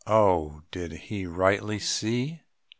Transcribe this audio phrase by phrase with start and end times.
[0.07, 0.63] Oh!
[0.71, 2.41] did he rightly see?